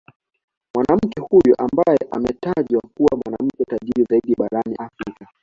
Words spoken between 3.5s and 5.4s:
tajiri zaidi barani Afrika